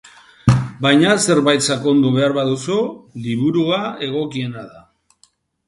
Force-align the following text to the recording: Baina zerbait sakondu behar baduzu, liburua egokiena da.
Baina 0.85 1.11
zerbait 1.25 1.65
sakondu 1.65 2.11
behar 2.17 2.35
baduzu, 2.39 2.79
liburua 3.29 3.81
egokiena 4.11 4.67
da. 4.75 4.85